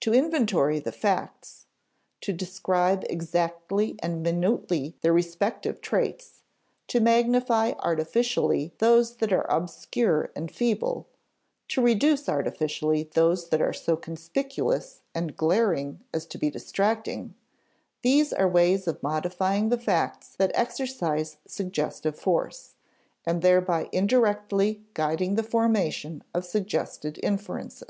To 0.00 0.12
inventory 0.12 0.78
the 0.78 0.92
facts, 0.92 1.64
to 2.20 2.34
describe 2.34 3.02
exactly 3.08 3.96
and 4.02 4.22
minutely 4.22 4.98
their 5.00 5.14
respective 5.14 5.80
traits, 5.80 6.42
to 6.88 7.00
magnify 7.00 7.70
artificially 7.78 8.74
those 8.76 9.16
that 9.16 9.32
are 9.32 9.50
obscure 9.50 10.30
and 10.36 10.50
feeble, 10.50 11.08
to 11.68 11.80
reduce 11.80 12.28
artificially 12.28 13.04
those 13.14 13.48
that 13.48 13.62
are 13.62 13.72
so 13.72 13.96
conspicuous 13.96 15.00
and 15.14 15.34
glaring 15.34 16.04
as 16.12 16.26
to 16.26 16.36
be 16.36 16.50
distracting, 16.50 17.32
these 18.02 18.34
are 18.34 18.46
ways 18.46 18.86
of 18.86 19.02
modifying 19.02 19.70
the 19.70 19.78
facts 19.78 20.36
that 20.36 20.52
exercise 20.54 21.38
suggestive 21.46 22.18
force, 22.18 22.74
and 23.24 23.40
thereby 23.40 23.88
indirectly 23.92 24.82
guiding 24.92 25.36
the 25.36 25.42
formation 25.42 26.22
of 26.34 26.44
suggested 26.44 27.18
inferences. 27.22 27.82